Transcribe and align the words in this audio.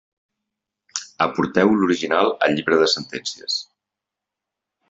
Aporteu 1.25 1.75
l'original 1.81 2.33
al 2.47 2.57
llibre 2.57 2.83
de 2.85 2.91
sentències. 2.97 3.63